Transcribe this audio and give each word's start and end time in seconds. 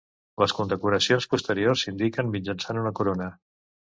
Les 0.43 0.53
condecoracions 0.59 1.27
posteriors 1.33 1.83
s'indiquen 1.87 2.31
mitjançant 2.37 2.81
una 2.85 2.93
corona. 3.01 3.29